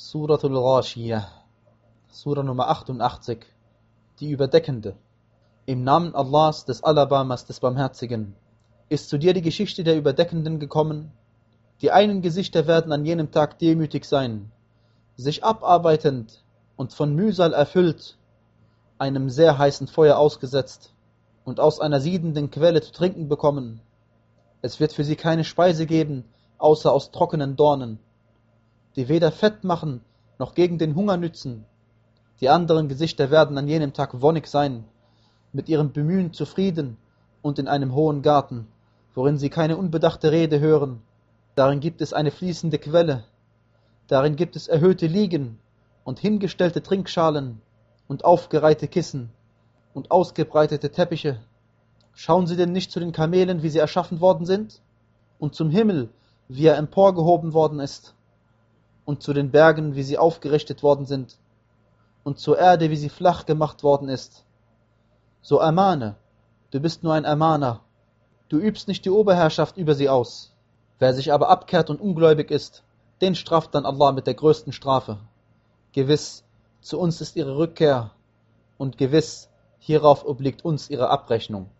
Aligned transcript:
Suratul 0.00 0.52
Ghashiyah, 0.52 1.26
Surah 2.08 2.44
Nummer 2.44 2.68
88, 2.68 3.38
die 4.20 4.30
Überdeckende. 4.30 4.94
Im 5.66 5.82
Namen 5.82 6.14
Allahs, 6.14 6.64
des 6.64 6.84
Alabamas, 6.84 7.46
des 7.46 7.58
Barmherzigen, 7.58 8.36
ist 8.88 9.08
zu 9.08 9.18
dir 9.18 9.34
die 9.34 9.42
Geschichte 9.42 9.82
der 9.82 9.96
Überdeckenden 9.96 10.60
gekommen. 10.60 11.10
Die 11.82 11.90
einen 11.90 12.22
Gesichter 12.22 12.68
werden 12.68 12.92
an 12.92 13.04
jenem 13.04 13.32
Tag 13.32 13.58
demütig 13.58 14.04
sein, 14.04 14.52
sich 15.16 15.42
abarbeitend 15.42 16.44
und 16.76 16.92
von 16.92 17.16
Mühsal 17.16 17.52
erfüllt, 17.52 18.16
einem 18.98 19.28
sehr 19.28 19.58
heißen 19.58 19.88
Feuer 19.88 20.16
ausgesetzt 20.16 20.92
und 21.44 21.58
aus 21.58 21.80
einer 21.80 22.00
siedenden 22.00 22.52
Quelle 22.52 22.82
zu 22.82 22.92
trinken 22.92 23.28
bekommen. 23.28 23.80
Es 24.62 24.78
wird 24.78 24.92
für 24.92 25.02
sie 25.02 25.16
keine 25.16 25.42
Speise 25.42 25.86
geben, 25.86 26.22
außer 26.58 26.92
aus 26.92 27.10
trockenen 27.10 27.56
Dornen, 27.56 27.98
die 28.96 29.08
weder 29.08 29.32
Fett 29.32 29.64
machen 29.64 30.00
noch 30.38 30.54
gegen 30.54 30.78
den 30.78 30.94
Hunger 30.94 31.16
nützen. 31.16 31.64
Die 32.40 32.48
anderen 32.48 32.88
Gesichter 32.88 33.30
werden 33.30 33.58
an 33.58 33.66
jenem 33.68 33.92
Tag 33.92 34.20
wonnig 34.22 34.46
sein, 34.46 34.84
mit 35.52 35.68
ihrem 35.68 35.92
Bemühen 35.92 36.32
zufrieden 36.32 36.96
und 37.42 37.58
in 37.58 37.68
einem 37.68 37.94
hohen 37.94 38.22
Garten, 38.22 38.68
worin 39.14 39.38
sie 39.38 39.50
keine 39.50 39.76
unbedachte 39.76 40.30
Rede 40.30 40.60
hören. 40.60 41.02
Darin 41.56 41.80
gibt 41.80 42.00
es 42.00 42.12
eine 42.12 42.30
fließende 42.30 42.78
Quelle, 42.78 43.24
darin 44.06 44.36
gibt 44.36 44.54
es 44.54 44.68
erhöhte 44.68 45.06
Liegen 45.06 45.58
und 46.04 46.20
hingestellte 46.20 46.82
Trinkschalen 46.82 47.60
und 48.06 48.24
aufgereihte 48.24 48.86
Kissen 48.86 49.30
und 49.92 50.10
ausgebreitete 50.10 50.90
Teppiche. 50.90 51.40
Schauen 52.14 52.46
Sie 52.46 52.56
denn 52.56 52.72
nicht 52.72 52.90
zu 52.90 53.00
den 53.00 53.12
Kamelen, 53.12 53.62
wie 53.62 53.68
sie 53.68 53.78
erschaffen 53.78 54.20
worden 54.20 54.46
sind? 54.46 54.80
Und 55.38 55.54
zum 55.54 55.70
Himmel, 55.70 56.08
wie 56.48 56.66
er 56.66 56.76
emporgehoben 56.76 57.52
worden 57.52 57.78
ist? 57.80 58.14
Und 59.08 59.22
zu 59.22 59.32
den 59.32 59.50
Bergen, 59.50 59.94
wie 59.94 60.02
sie 60.02 60.18
aufgerichtet 60.18 60.82
worden 60.82 61.06
sind? 61.06 61.38
Und 62.24 62.38
zur 62.38 62.58
Erde, 62.58 62.90
wie 62.90 62.96
sie 62.96 63.08
flach 63.08 63.46
gemacht 63.46 63.82
worden 63.82 64.10
ist? 64.10 64.44
So 65.40 65.60
ermahne, 65.60 66.16
du 66.72 66.78
bist 66.78 67.02
nur 67.02 67.14
ein 67.14 67.24
Ermahner. 67.24 67.80
Du 68.50 68.58
übst 68.58 68.86
nicht 68.86 69.06
die 69.06 69.10
Oberherrschaft 69.10 69.78
über 69.78 69.94
sie 69.94 70.10
aus. 70.10 70.52
Wer 70.98 71.14
sich 71.14 71.32
aber 71.32 71.48
abkehrt 71.48 71.88
und 71.88 72.02
ungläubig 72.02 72.50
ist, 72.50 72.82
den 73.22 73.34
straft 73.34 73.74
dann 73.74 73.86
Allah 73.86 74.12
mit 74.12 74.26
der 74.26 74.34
größten 74.34 74.74
Strafe. 74.74 75.16
Gewiss, 75.92 76.44
zu 76.82 77.00
uns 77.00 77.22
ist 77.22 77.34
ihre 77.34 77.56
Rückkehr, 77.56 78.10
und 78.76 78.98
gewiss, 78.98 79.48
hierauf 79.78 80.26
obliegt 80.26 80.66
uns 80.66 80.90
ihre 80.90 81.08
Abrechnung. 81.08 81.70